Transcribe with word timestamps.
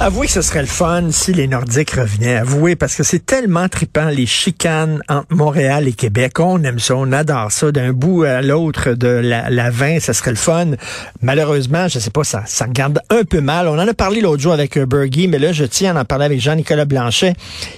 Avouez 0.00 0.26
que 0.26 0.32
ce 0.32 0.42
serait 0.42 0.60
le 0.60 0.66
fun 0.66 1.12
si 1.12 1.32
les 1.32 1.46
Nordiques 1.46 1.92
revenaient. 1.92 2.34
Avouez, 2.34 2.74
parce 2.74 2.96
que 2.96 3.04
c'est 3.04 3.24
tellement 3.24 3.68
tripant, 3.68 4.08
les 4.08 4.26
chicanes 4.26 5.00
entre 5.08 5.28
Montréal 5.30 5.86
et 5.86 5.92
Québec. 5.92 6.40
On 6.40 6.62
aime 6.64 6.80
ça, 6.80 6.96
on 6.96 7.12
adore 7.12 7.52
ça. 7.52 7.70
D'un 7.70 7.92
bout 7.92 8.24
à 8.24 8.42
l'autre 8.42 8.94
de 8.94 9.06
la, 9.06 9.48
la 9.50 9.70
20, 9.70 10.00
ça 10.00 10.12
serait 10.12 10.32
le 10.32 10.36
fun. 10.36 10.72
Malheureusement, 11.22 11.86
je 11.86 12.00
sais 12.00 12.10
pas, 12.10 12.24
ça, 12.24 12.42
ça 12.44 12.64
regarde 12.64 13.00
un 13.08 13.22
peu 13.22 13.40
mal. 13.40 13.68
On 13.68 13.78
en 13.78 13.86
a 13.86 13.94
parlé 13.94 14.20
l'autre 14.20 14.42
jour 14.42 14.52
avec 14.52 14.76
euh, 14.76 14.84
Bergie, 14.84 15.28
mais 15.28 15.38
là, 15.38 15.52
je 15.52 15.64
tiens 15.64 15.94
à 15.94 16.00
en 16.00 16.04
parler 16.04 16.24
avec 16.24 16.40
Jean-Nicolas 16.40 16.86
Blanchet. 16.86 17.34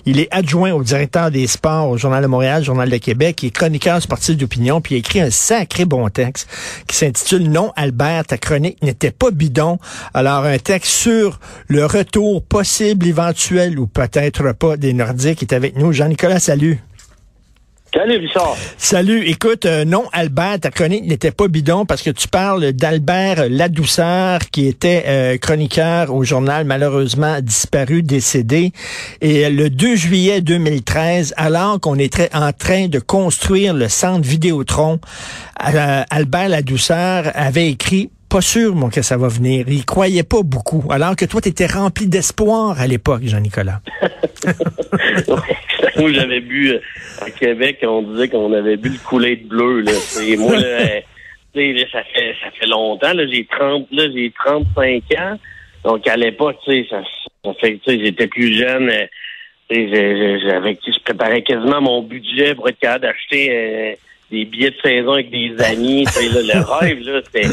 Il 0.06 0.18
est 0.18 0.28
adjoint 0.30 0.72
au 0.72 0.82
directeur 0.82 1.30
des 1.30 1.46
sports 1.46 1.90
au 1.90 1.98
Journal 1.98 2.22
de 2.22 2.28
Montréal, 2.28 2.64
Journal 2.64 2.88
de 2.88 2.96
Québec. 2.96 3.42
Il 3.42 3.48
est 3.48 3.50
chroniqueur 3.50 4.00
sportif 4.00 4.38
d'opinion, 4.38 4.80
puis 4.80 4.94
il 4.94 4.96
a 4.96 4.98
écrit 5.00 5.20
un 5.20 5.30
sacré 5.30 5.84
bon 5.84 6.08
texte 6.08 6.48
qui 6.88 6.96
s'intitule 6.96 7.50
Non, 7.50 7.72
Albert, 7.77 8.24
ta 8.24 8.38
chronique 8.38 8.83
n'était 8.83 9.12
pas 9.12 9.30
bidon. 9.30 9.78
Alors, 10.14 10.44
un 10.44 10.58
texte 10.58 10.92
sur 10.92 11.38
le 11.69 11.84
retour 11.84 12.05
retour 12.06 12.42
possible, 12.42 13.06
éventuel 13.06 13.78
ou 13.78 13.87
peut-être 13.87 14.52
pas 14.52 14.77
des 14.77 14.92
Nordiques 14.92 15.42
est 15.42 15.52
avec 15.52 15.77
nous. 15.77 15.92
Jean-Nicolas, 15.92 16.38
salut. 16.38 16.78
Salut, 17.92 18.19
Richard. 18.19 18.56
Salut. 18.77 19.24
Écoute, 19.27 19.64
euh, 19.64 19.84
non, 19.84 20.05
Albert, 20.12 20.61
ta 20.61 20.70
chronique 20.70 21.06
n'était 21.06 21.30
pas 21.30 21.48
bidon 21.48 21.87
parce 21.87 22.02
que 22.02 22.11
tu 22.11 22.28
parles 22.28 22.73
d'Albert 22.73 23.48
Ladouceur, 23.48 24.41
qui 24.52 24.66
était 24.66 25.05
euh, 25.06 25.38
chroniqueur 25.38 26.12
au 26.12 26.23
journal, 26.23 26.64
malheureusement 26.66 27.41
disparu, 27.41 28.02
décédé. 28.02 28.73
Et 29.20 29.48
le 29.48 29.70
2 29.70 29.97
juillet 29.97 30.42
2013, 30.42 31.34
alors 31.36 31.80
qu'on 31.80 31.98
était 31.98 32.28
en 32.34 32.52
train 32.52 32.88
de 32.88 32.98
construire 32.98 33.73
le 33.73 33.88
centre 33.88 34.28
Vidéotron, 34.28 35.00
euh, 35.66 36.02
Albert 36.11 36.50
Ladouceur 36.50 37.33
avait 37.34 37.69
écrit 37.69 38.11
pas 38.28 38.41
sûr, 38.41 38.74
mon, 38.74 38.91
que 38.91 39.02
ça 39.02 39.16
va 39.16 39.28
venir. 39.28 39.66
Il 39.69 39.84
croyait 39.84 40.22
pas 40.22 40.42
beaucoup. 40.42 40.84
Alors 40.91 41.16
que 41.16 41.24
toi, 41.24 41.41
tu 41.41 41.48
étais 41.48 41.66
rempli 41.66 42.06
d'espoir 42.06 42.80
à 42.80 42.86
l'époque, 42.86 43.22
Jean-Nicolas. 43.24 43.80
moi, 45.96 46.12
j'avais 46.12 46.41
bu 46.41 46.70
euh, 46.70 46.80
à 47.20 47.30
Québec, 47.30 47.78
on 47.83 48.02
disait 48.02 48.28
qu'on 48.28 48.52
avait 48.52 48.77
bu 48.77 48.91
le 48.91 48.98
coulet 48.98 49.36
de 49.36 49.48
bleu. 49.48 49.80
Là. 49.80 49.92
moi, 50.38 50.56
là, 51.55 51.84
ça 51.92 52.02
fait 52.14 52.34
ça 52.42 52.50
fait 52.58 52.66
longtemps. 52.66 53.12
J'ai 53.33 53.46
30, 53.46 53.88
là, 53.92 54.05
j'ai 54.14 54.33
35 54.44 55.02
ans. 55.18 55.38
Donc 55.84 56.06
à 56.08 56.16
l'époque, 56.16 56.56
ça, 56.66 56.72
ça 57.44 57.55
fait, 57.61 57.80
j'étais 57.86 58.27
plus 58.27 58.56
jeune. 58.56 58.90
Euh, 58.90 59.06
j'avais, 59.70 60.78
je 60.86 61.02
préparais 61.05 61.42
quasiment 61.42 61.80
mon 61.80 62.02
budget 62.02 62.55
pour 62.55 62.68
être 62.68 62.78
capable 62.78 63.02
d'acheter 63.02 63.50
euh, 63.50 63.94
des 64.30 64.44
billets 64.44 64.70
de 64.70 64.77
saison 64.84 65.12
avec 65.12 65.30
des 65.30 65.55
amis. 65.62 66.05
Là, 66.05 66.55
le 66.55 66.61
rêve, 66.80 67.00
là, 67.00 67.20
c'était 67.24 67.48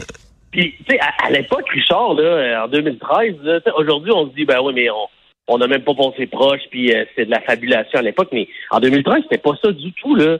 puis, 0.53 0.75
tu 0.87 0.95
sais, 0.95 0.99
à, 1.01 1.29
l'époque, 1.29 1.69
Richard, 1.69 2.13
là, 2.13 2.63
en 2.63 2.67
2013, 2.69 3.35
aujourd'hui, 3.75 4.11
on 4.13 4.29
se 4.29 4.35
dit, 4.35 4.45
ben 4.45 4.59
oui, 4.61 4.73
mais 4.73 4.89
on 4.89 5.07
on 5.47 5.57
n'a 5.57 5.67
même 5.67 5.83
pas 5.83 5.93
pensé 5.93 6.27
proche, 6.27 6.61
puis 6.69 6.93
euh, 6.93 7.05
c'est 7.15 7.25
de 7.25 7.31
la 7.31 7.41
fabulation 7.41 7.99
à 7.99 8.01
l'époque. 8.01 8.29
Mais 8.31 8.47
en 8.71 8.79
2013, 8.79 9.23
c'était 9.23 9.37
pas 9.37 9.55
ça 9.61 9.71
du 9.71 9.91
tout, 9.93 10.15
là. 10.15 10.37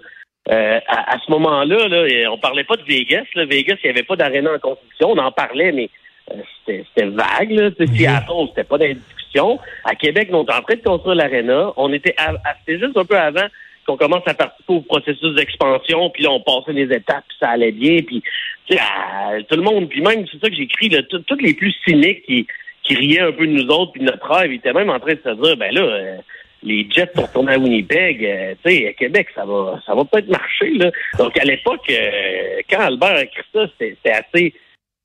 Euh, 0.52 0.80
à, 0.88 1.17
ce 1.25 1.31
moment-là, 1.31 1.88
là, 1.88 2.30
on 2.30 2.38
parlait 2.38 2.66
pas 2.66 2.75
de 2.75 2.84
Vegas. 2.84 3.23
Là. 3.34 3.45
Vegas, 3.45 3.78
il 3.81 3.88
n'y 3.88 3.89
avait 3.91 4.03
pas 4.03 4.17
d'aréna 4.17 4.52
en 4.53 4.59
construction. 4.59 5.11
On 5.11 5.17
en 5.17 5.31
parlait, 5.31 5.72
mais 5.72 5.89
euh, 6.31 6.41
c'était 6.66 7.06
vague. 7.06 7.52
Là. 7.52 7.69
Mhm. 7.80 7.95
Seattle, 7.95 8.47
c'était 8.50 8.66
pas 8.66 8.78
dans 8.78 8.86
les 8.86 8.95
discussions. 8.95 9.58
À 9.86 9.95
Québec, 9.95 10.28
on 10.34 10.44
était 10.44 10.53
en 10.53 10.61
train 10.61 10.75
de 10.75 10.81
construire 10.81 11.16
l'aréna. 11.16 11.72
On 11.78 11.94
était, 11.94 12.14
c'était 12.59 12.80
juste 12.80 12.97
un 12.97 13.06
peu 13.06 13.17
avant 13.17 13.47
qu'on 13.86 13.98
commence 13.98 14.23
à 14.26 14.34
participer 14.34 14.73
au 14.73 14.81
processus 14.81 15.36
d'expansion, 15.36 16.09
puis 16.09 16.23
là, 16.23 16.31
on 16.31 16.42
passait 16.42 16.73
des 16.73 16.94
étapes, 16.95 17.26
puis 17.28 17.38
ça 17.39 17.50
allait 17.50 17.72
bien, 17.72 17.98
puis 18.06 18.23
tout 18.67 19.56
le 19.56 19.62
monde, 19.62 19.90
puis 19.90 20.02
même, 20.02 20.25
c'est 20.31 20.40
ça 20.40 20.50
que 20.50 20.56
j'écris, 20.56 20.90
tous 21.09 21.36
les 21.40 21.53
plus 21.53 21.73
cyniques 21.86 22.23
qui, 22.25 22.48
qui 22.84 22.95
riaient 22.95 23.22
un 23.22 23.31
peu 23.31 23.47
de 23.47 23.52
nous 23.52 23.68
autres, 23.68 23.94
puis 23.94 24.03
notre 24.03 24.25
rêve, 24.31 24.52
ils 24.52 24.58
étaient 24.58 24.74
même 24.74 24.90
en 24.90 25.00
train 25.00 25.13
de 25.13 25.22
se 25.24 25.41
dire, 25.41 25.58
ben 25.58 25.74
là, 25.74 25.81
euh, 25.81 26.18
les 26.62 26.88
Jets 26.90 27.12
sont 27.16 27.24
retournés 27.24 27.53
à 27.53 27.58
Winnipeg, 27.58 28.25
euh, 28.25 28.53
tu 28.63 28.72
sais, 28.72 28.88
à 28.88 28.94
Québec, 28.94 29.28
ça 29.35 29.46
va 29.46 29.81
ça 29.85 29.96
va 29.96 30.06
peut-être 30.06 30.29
marcher, 30.29 30.69
là. 30.72 30.91
Donc, 31.18 31.38
à 31.38 31.44
l'époque, 31.44 31.90
euh, 31.90 32.62
quand 32.69 32.79
Albert 32.79 33.16
a 33.16 33.24
écrit 33.24 33.44
ça, 33.53 33.66
c'était 33.79 34.12
assez 34.12 34.53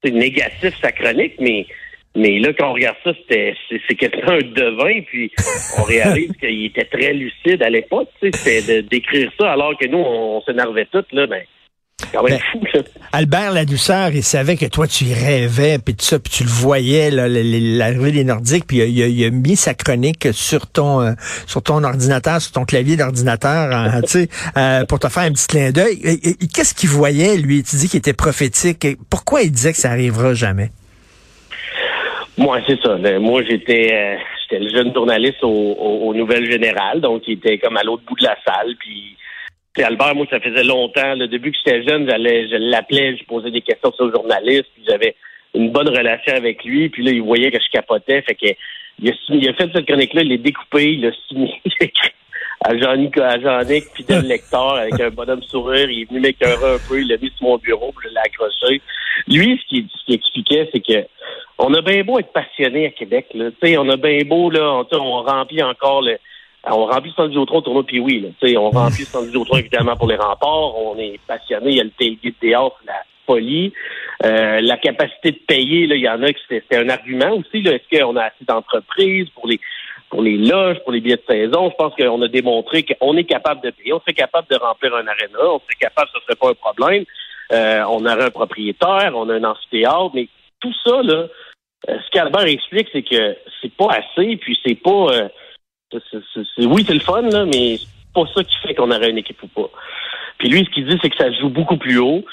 négatif, 0.04 0.78
sa 0.80 0.92
chronique, 0.92 1.34
mais 1.40 1.66
mais 2.16 2.38
là, 2.38 2.52
quand 2.58 2.70
on 2.70 2.74
regarde 2.74 2.96
ça, 3.04 3.12
c'était 3.14 3.54
c'est 3.68 3.94
quelqu'un 3.94 4.32
un 4.32 4.38
devin, 4.38 5.02
puis 5.06 5.30
on 5.78 5.82
réalise 5.82 6.32
qu'il 6.40 6.64
était 6.64 6.84
très 6.84 7.12
lucide 7.12 7.62
à 7.62 7.70
l'époque, 7.70 8.08
tu 8.20 8.30
sais, 8.30 8.60
c'était 8.60 8.82
d'écrire 8.82 9.30
ça 9.38 9.52
alors 9.52 9.76
que 9.78 9.86
nous, 9.86 9.98
on, 9.98 10.40
s'énervait 10.42 10.88
tous, 10.90 11.04
là, 11.12 11.26
ben, 11.26 11.42
quand 12.12 12.22
même 12.22 12.38
ben, 12.38 12.42
fou, 12.50 12.64
là. 12.74 12.82
Albert 13.12 13.52
Ladouceur, 13.52 14.10
il 14.12 14.24
savait 14.24 14.56
que 14.56 14.64
toi, 14.66 14.86
tu 14.88 15.04
y 15.04 15.14
rêvais, 15.14 15.78
puis 15.78 15.94
tout 15.94 16.04
ça, 16.04 16.18
puis 16.18 16.32
tu 16.32 16.44
le 16.44 16.48
voyais, 16.48 17.10
l'arrivée 17.10 18.12
des 18.12 18.24
Nordiques, 18.24 18.66
puis 18.66 18.78
il 18.78 19.24
a, 19.24 19.30
mis 19.30 19.56
sa 19.56 19.74
chronique 19.74 20.28
sur 20.32 20.66
ton 20.66 21.02
euh, 21.02 21.12
sur 21.46 21.62
ton 21.62 21.84
ordinateur, 21.84 22.40
sur 22.40 22.52
ton 22.52 22.64
clavier 22.64 22.96
d'ordinateur, 22.96 23.70
hein, 23.70 24.00
tu 24.06 24.08
sais, 24.08 24.28
euh, 24.56 24.84
pour 24.86 24.98
te 24.98 25.08
faire 25.08 25.24
un 25.24 25.32
petit 25.32 25.46
clin 25.46 25.70
d'œil. 25.72 26.00
Qu'est-ce 26.54 26.74
qu'il 26.74 26.88
voyait, 26.88 27.36
lui? 27.36 27.62
Tu 27.62 27.76
dis 27.76 27.88
qu'il 27.88 27.98
était 27.98 28.14
prophétique. 28.14 28.86
Pourquoi 29.10 29.42
il 29.42 29.52
disait 29.52 29.72
que 29.72 29.78
ça 29.78 29.90
arrivera 29.90 30.32
jamais? 30.32 30.70
Moi, 32.38 32.60
c'est 32.68 32.80
ça. 32.80 32.96
Moi, 33.18 33.42
j'étais 33.42 33.92
euh, 33.92 34.16
j'étais 34.42 34.62
le 34.62 34.70
jeune 34.70 34.94
journaliste 34.94 35.42
aux, 35.42 36.14
Nouvelles 36.14 36.50
Générales, 36.50 37.00
donc 37.00 37.24
il 37.26 37.34
était 37.34 37.58
comme 37.58 37.76
à 37.76 37.82
l'autre 37.82 38.04
bout 38.06 38.14
de 38.14 38.24
la 38.24 38.36
salle. 38.46 38.76
Puis, 38.78 39.16
Albert, 39.82 40.14
moi, 40.14 40.26
ça 40.30 40.38
faisait 40.38 40.62
longtemps. 40.62 41.16
Le 41.16 41.26
début 41.26 41.50
que 41.50 41.58
j'étais 41.58 41.82
jeune, 41.82 42.08
j'allais, 42.08 42.48
je 42.48 42.56
l'appelais, 42.56 43.16
je 43.16 43.24
posais 43.24 43.50
des 43.50 43.60
questions 43.60 43.92
sur 43.92 44.06
le 44.06 44.12
journaliste, 44.12 44.66
puis 44.74 44.84
j'avais 44.88 45.16
une 45.54 45.70
bonne 45.70 45.88
relation 45.88 46.34
avec 46.34 46.64
lui. 46.64 46.88
Puis 46.88 47.02
là, 47.02 47.10
il 47.10 47.22
voyait 47.22 47.50
que 47.50 47.58
je 47.58 47.70
capotais, 47.72 48.22
fait 48.22 48.34
que 48.36 48.54
il 49.00 49.10
a, 49.10 49.12
il 49.30 49.48
a 49.48 49.54
fait 49.54 49.70
cette 49.74 49.86
chronique-là, 49.86 50.22
il 50.22 50.30
l'a 50.30 50.36
découpé, 50.36 50.92
il 50.92 51.02
l'a 51.02 51.10
signé, 51.28 51.60
à 52.64 52.76
Jean-Nic, 52.76 53.16
à 53.18 53.38
Jean-Nic, 53.38 53.84
fidèle 53.94 54.26
lecteur, 54.26 54.74
avec 54.74 55.00
un 55.00 55.10
bonhomme 55.10 55.42
sourire. 55.42 55.90
Il 55.90 56.02
est 56.02 56.08
venu 56.08 56.20
m'écœurer 56.20 56.74
un 56.74 56.78
peu, 56.88 57.00
il 57.00 57.08
l'a 57.08 57.16
mis 57.16 57.30
sur 57.36 57.46
mon 57.46 57.58
bureau, 57.58 57.92
puis 57.96 58.08
l'ai 58.10 58.20
accroché. 58.20 58.82
Lui, 59.28 59.60
ce 59.62 59.68
qu'il, 59.68 59.88
ce 59.88 60.04
qu'il 60.04 60.14
expliquait, 60.14 60.68
c'est 60.72 60.80
que 60.80 61.06
on 61.58 61.74
a 61.74 61.82
bien 61.82 62.04
beau 62.04 62.18
être 62.18 62.32
passionné 62.32 62.86
à 62.86 62.90
Québec, 62.90 63.26
là. 63.34 63.50
sais, 63.62 63.76
on 63.76 63.88
a 63.88 63.96
bien 63.96 64.20
beau, 64.24 64.50
là, 64.50 64.84
on, 64.92 64.96
on 64.96 65.22
remplit 65.22 65.62
encore 65.62 66.02
le. 66.02 66.18
On 66.70 66.86
remplit 66.86 67.14
le 67.16 67.38
au 67.38 67.60
tournoi, 67.60 67.84
puis 67.86 68.00
oui, 68.00 68.20
là, 68.20 68.60
on 68.60 68.70
remplit 68.70 69.06
le 69.14 69.30
du 69.30 69.58
évidemment 69.58 69.96
pour 69.96 70.08
les 70.08 70.16
remparts. 70.16 70.76
On 70.76 70.98
est 70.98 71.18
passionné, 71.26 71.70
il 71.70 71.76
y 71.76 71.80
a 71.80 71.84
le 71.84 71.90
tailgate 71.90 72.34
dehors, 72.42 72.78
la 72.84 73.04
folie. 73.26 73.72
Euh, 74.24 74.60
la 74.60 74.76
capacité 74.76 75.30
de 75.30 75.38
payer, 75.46 75.86
là, 75.86 75.94
il 75.94 76.02
y 76.02 76.08
en 76.08 76.22
a 76.22 76.32
qui 76.32 76.42
c'était 76.48 76.76
un 76.76 76.88
argument 76.88 77.36
aussi. 77.36 77.62
Là, 77.62 77.74
est-ce 77.74 77.98
qu'on 77.98 78.16
a 78.16 78.24
assez 78.24 78.44
d'entreprises 78.46 79.28
pour 79.30 79.46
les 79.46 79.60
pour 80.10 80.22
les 80.22 80.36
loges, 80.36 80.78
pour 80.84 80.92
les 80.92 81.00
billets 81.00 81.16
de 81.16 81.22
saison? 81.26 81.70
Je 81.70 81.76
pense 81.76 81.94
qu'on 81.94 82.22
a 82.22 82.28
démontré 82.28 82.84
qu'on 82.84 83.16
est 83.16 83.24
capable 83.24 83.62
de 83.62 83.70
payer. 83.70 83.92
On 83.92 84.00
serait 84.00 84.14
capable 84.14 84.48
de 84.50 84.56
remplir 84.56 84.94
un 84.94 85.06
aréna. 85.06 85.38
On 85.42 85.60
serait 85.60 85.78
capable, 85.80 86.08
ce 86.14 86.20
serait 86.22 86.36
pas 86.36 86.50
un 86.50 86.54
problème. 86.54 87.04
Euh, 87.52 87.82
on 87.88 88.04
aurait 88.04 88.24
un 88.24 88.30
propriétaire, 88.30 89.12
on 89.14 89.28
a 89.30 89.34
un 89.34 89.44
amphithéâtre, 89.44 90.10
mais 90.14 90.28
tout 90.60 90.74
ça, 90.84 91.02
là, 91.02 91.28
euh, 91.88 91.98
ce 92.04 92.10
qu'Albert 92.10 92.46
explique, 92.46 92.88
c'est 92.92 93.02
que 93.02 93.36
c'est 93.60 93.72
pas 93.72 93.88
assez, 93.90 94.36
puis 94.36 94.58
c'est 94.64 94.74
pas. 94.74 95.06
Euh, 95.12 95.28
oui, 96.58 96.84
c'est 96.86 96.94
le 96.94 97.00
fun, 97.00 97.22
là, 97.22 97.46
mais 97.46 97.78
c'est 97.78 98.12
pas 98.12 98.24
ça 98.34 98.44
qui 98.44 98.54
fait 98.58 98.74
qu'on 98.74 98.90
aurait 98.90 99.10
une 99.10 99.18
équipe 99.18 99.42
ou 99.42 99.48
pas. 99.48 99.70
Puis 100.38 100.48
lui, 100.48 100.64
ce 100.64 100.70
qu'il 100.70 100.86
dit, 100.86 100.98
c'est 101.00 101.08
que 101.08 101.16
ça 101.16 101.32
joue 101.32 101.48
beaucoup 101.48 101.78
plus 101.78 101.98
haut. 101.98 102.24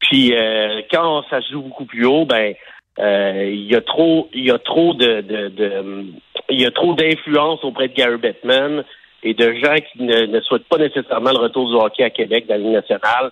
Puis 0.00 0.34
euh, 0.34 0.82
quand 0.90 1.24
ça 1.30 1.40
joue 1.40 1.62
beaucoup 1.62 1.84
plus 1.84 2.04
haut, 2.04 2.24
ben 2.24 2.54
il 2.98 3.64
y 3.70 3.74
a 3.74 3.80
trop, 3.80 4.28
il 4.32 4.44
y 4.44 4.50
a 4.50 4.58
trop 4.58 4.94
de, 4.94 5.20
de, 5.20 6.06
il 6.50 6.60
y 6.60 6.66
a 6.66 6.70
trop 6.70 6.94
d'influence 6.94 7.62
auprès 7.64 7.88
de 7.88 7.94
Gary 7.94 8.16
Bettman 8.18 8.84
et 9.22 9.34
de 9.34 9.54
gens 9.54 9.76
qui 9.76 10.02
ne, 10.02 10.26
ne, 10.26 10.40
souhaitent 10.40 10.68
pas 10.68 10.78
nécessairement 10.78 11.30
le 11.30 11.38
retour 11.38 11.68
du 11.68 11.74
hockey 11.74 12.04
à 12.04 12.10
Québec 12.10 12.46
dans 12.46 12.54
la 12.54 12.60
Ligue 12.60 12.72
nationale, 12.72 13.30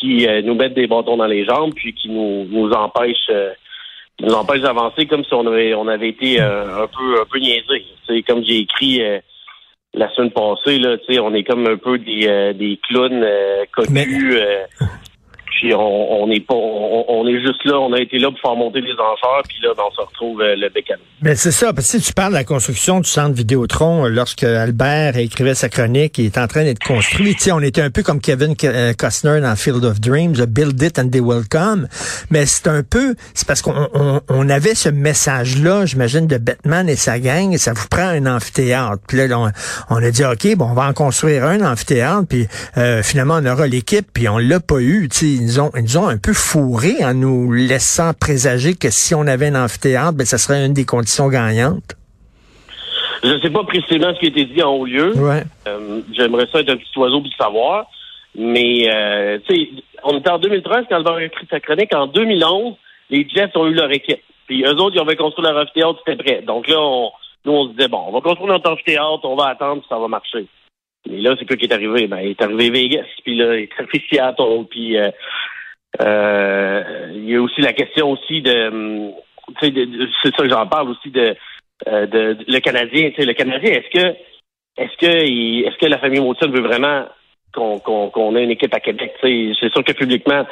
qui 0.00 0.26
nous 0.44 0.54
mettent 0.54 0.74
des 0.74 0.86
bâtons 0.86 1.16
dans 1.16 1.26
les 1.26 1.44
jambes, 1.44 1.72
puis 1.74 1.92
qui 1.94 2.08
nous, 2.08 2.44
nous 2.44 2.70
empêchent 2.70 3.30
nous 4.22 4.34
empêche 4.34 4.60
d'avancer 4.60 5.06
comme 5.06 5.24
si 5.24 5.32
on 5.34 5.46
avait, 5.46 5.74
on 5.74 5.88
avait 5.88 6.10
été 6.10 6.40
euh, 6.40 6.84
un 6.84 6.86
peu 6.86 7.20
un 7.20 7.24
peu 7.30 7.38
niaisé. 7.38 7.86
C'est 8.06 8.22
comme 8.22 8.44
j'ai 8.44 8.58
écrit 8.58 9.02
euh, 9.02 9.18
la 9.94 10.12
semaine 10.14 10.30
passée 10.30 10.78
là, 10.78 10.96
on 11.22 11.34
est 11.34 11.44
comme 11.44 11.66
un 11.66 11.76
peu 11.76 11.98
des, 11.98 12.26
euh, 12.26 12.52
des 12.52 12.78
clowns 12.88 13.26
connus 13.72 14.38
on, 15.74 16.22
on 16.22 16.30
est 16.30 16.40
pas, 16.40 16.54
on, 16.54 17.26
est 17.26 17.40
juste 17.40 17.64
là, 17.64 17.78
on 17.78 17.92
a 17.92 18.00
été 18.00 18.18
là 18.18 18.30
pour 18.30 18.40
faire 18.40 18.56
monter 18.56 18.80
les 18.80 18.92
enchères, 18.92 19.42
puis 19.48 19.58
là, 19.62 19.70
ben, 19.76 19.82
on 19.90 19.94
se 19.94 20.00
retrouve 20.00 20.40
euh, 20.40 20.54
le 20.56 20.68
bécane. 20.68 20.98
Mais 21.22 21.34
c'est 21.34 21.50
ça, 21.50 21.72
parce 21.72 21.90
que 21.90 21.98
si 21.98 22.06
tu 22.06 22.12
parles 22.12 22.32
de 22.32 22.38
la 22.38 22.44
construction 22.44 23.00
du 23.00 23.08
centre 23.08 23.34
Vidéotron, 23.34 24.06
euh, 24.06 24.08
lorsque 24.08 24.44
Albert 24.44 25.16
écrivait 25.16 25.54
sa 25.54 25.68
chronique, 25.68 26.18
il 26.18 26.26
est 26.26 26.38
en 26.38 26.46
train 26.46 26.64
d'être 26.64 26.82
construit. 26.82 27.34
Tu 27.34 27.52
on 27.52 27.60
était 27.60 27.82
un 27.82 27.90
peu 27.90 28.02
comme 28.02 28.20
Kevin 28.20 28.54
euh, 28.64 28.92
Costner 28.94 29.40
dans 29.40 29.54
Field 29.56 29.84
of 29.84 30.00
Dreams, 30.00 30.34
Build 30.46 30.80
it 30.82 30.98
and 30.98 31.10
they 31.10 31.20
will 31.20 31.46
come. 31.48 31.88
Mais 32.30 32.46
c'est 32.46 32.68
un 32.68 32.82
peu, 32.82 33.14
c'est 33.34 33.46
parce 33.46 33.62
qu'on 33.62 34.20
on, 34.28 34.48
avait 34.48 34.74
ce 34.74 34.88
message-là, 34.88 35.86
j'imagine, 35.86 36.26
de 36.26 36.38
Batman 36.38 36.88
et 36.88 36.96
sa 36.96 37.18
gang, 37.18 37.52
et 37.52 37.58
ça 37.58 37.72
vous 37.72 37.86
prend 37.88 38.08
un 38.08 38.26
amphithéâtre. 38.26 39.02
Puis 39.06 39.18
là, 39.18 39.52
on, 39.90 39.96
a 39.96 40.10
dit, 40.10 40.24
OK, 40.24 40.56
bon, 40.56 40.66
on 40.70 40.74
va 40.74 40.88
en 40.88 40.92
construire 40.92 41.44
un 41.44 41.60
amphithéâtre, 41.60 42.26
puis 42.28 42.46
finalement, 43.02 43.38
on 43.40 43.46
aura 43.46 43.66
l'équipe, 43.66 44.06
puis 44.12 44.28
on 44.28 44.38
l'a 44.38 44.60
pas 44.60 44.80
eu. 44.80 45.08
Tu 45.08 45.49
nous 45.50 45.60
ont, 45.60 45.70
ils 45.76 45.82
nous 45.82 45.98
ont 45.98 46.08
un 46.08 46.18
peu 46.18 46.32
fourrés 46.32 47.04
en 47.04 47.14
nous 47.14 47.52
laissant 47.52 48.12
présager 48.14 48.74
que 48.74 48.90
si 48.90 49.14
on 49.14 49.26
avait 49.26 49.48
un 49.48 49.64
amphithéâtre, 49.64 50.14
ben, 50.14 50.26
ça 50.26 50.38
serait 50.38 50.64
une 50.64 50.72
des 50.72 50.84
conditions 50.84 51.28
gagnantes. 51.28 51.96
Je 53.22 53.28
ne 53.28 53.40
sais 53.40 53.50
pas 53.50 53.64
précisément 53.64 54.14
ce 54.14 54.20
qui 54.20 54.26
a 54.26 54.28
été 54.28 54.44
dit 54.46 54.62
en 54.62 54.72
haut 54.72 54.86
lieu. 54.86 55.14
Ouais. 55.16 55.42
Euh, 55.68 56.00
J'aimerais 56.12 56.46
ça 56.50 56.60
être 56.60 56.70
un 56.70 56.76
petit 56.76 56.98
oiseau 56.98 57.20
pour 57.20 57.30
le 57.30 57.44
savoir. 57.44 57.86
Mais, 58.34 58.88
euh, 58.90 59.38
tu 59.46 59.54
sais, 59.54 59.68
on 60.04 60.18
était 60.18 60.30
en 60.30 60.38
2013 60.38 60.86
quand 60.88 60.96
Albert 60.96 61.14
a 61.14 61.24
écrit 61.24 61.46
sa 61.50 61.60
chronique. 61.60 61.94
En 61.94 62.06
2011, 62.06 62.74
les 63.10 63.28
Jets 63.28 63.50
ont 63.56 63.66
eu 63.66 63.74
leur 63.74 63.90
équipe. 63.90 64.22
Puis 64.46 64.64
eux 64.64 64.74
autres, 64.76 64.96
ils 64.96 65.00
avaient 65.00 65.16
construit 65.16 65.44
leur 65.44 65.56
amphithéâtre, 65.56 66.00
c'était 66.04 66.22
prêt. 66.22 66.42
Donc 66.46 66.66
là, 66.68 66.80
on, 66.80 67.10
nous, 67.44 67.52
on 67.52 67.64
se 67.66 67.70
disait, 67.70 67.88
bon, 67.88 68.04
on 68.08 68.12
va 68.12 68.20
construire 68.20 68.52
notre 68.52 68.70
amphithéâtre, 68.70 69.20
on 69.24 69.36
va 69.36 69.48
attendre, 69.48 69.82
ça 69.88 69.98
va 69.98 70.08
marcher. 70.08 70.46
Mais 71.10 71.20
là, 71.20 71.34
c'est 71.38 71.46
quoi 71.46 71.56
qui 71.56 71.66
est 71.66 71.72
arrivé? 71.72 72.06
Ben, 72.06 72.20
il 72.20 72.30
est 72.30 72.42
arrivé 72.42 72.70
Vegas, 72.70 73.06
puis 73.24 73.36
là, 73.36 73.56
il 73.56 73.64
est 73.64 73.72
arrivé 73.76 74.04
Seattle, 74.08 74.64
puis 74.70 74.96
euh, 74.96 75.10
euh, 76.00 77.10
il 77.14 77.28
y 77.28 77.34
a 77.34 77.42
aussi 77.42 77.60
la 77.60 77.72
question 77.72 78.12
aussi 78.12 78.42
de, 78.42 79.12
sais, 79.60 79.72
c'est 80.22 80.36
ça 80.36 80.42
que 80.42 80.48
j'en 80.48 80.66
parle 80.66 80.90
aussi 80.90 81.10
de, 81.10 81.34
euh, 81.88 82.06
de, 82.06 82.38
le 82.46 82.60
Canadien. 82.60 83.10
Le 83.18 83.32
Canadien, 83.32 83.72
est-ce 83.72 83.90
que, 83.90 84.16
est-ce 84.76 84.96
que, 84.98 85.66
est-ce 85.66 85.78
que 85.78 85.86
la 85.86 85.98
famille 85.98 86.20
Molson 86.20 86.48
veut 86.48 86.62
vraiment 86.62 87.06
qu'on 87.52 88.36
ait 88.36 88.44
une 88.44 88.52
équipe 88.52 88.74
à 88.74 88.80
Québec? 88.80 89.14
C'est 89.20 89.72
sûr 89.72 89.82
que 89.82 89.92
publiquement, 89.92 90.46